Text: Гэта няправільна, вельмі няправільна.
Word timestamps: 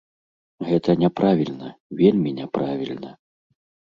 Гэта 0.69 0.93
няправільна, 1.01 1.69
вельмі 2.01 2.31
няправільна. 2.39 3.11